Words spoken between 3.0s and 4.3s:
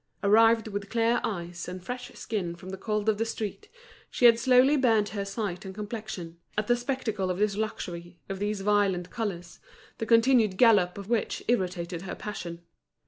of the street, she